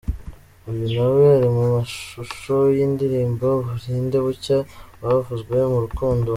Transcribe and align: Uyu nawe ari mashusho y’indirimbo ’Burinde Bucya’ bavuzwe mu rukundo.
Uyu 0.69 0.83
nawe 0.95 1.21
ari 1.35 1.47
mashusho 1.59 2.55
y’indirimbo 2.77 3.47
’Burinde 3.65 4.17
Bucya’ 4.25 4.57
bavuzwe 5.01 5.55
mu 5.71 5.79
rukundo. 5.87 6.29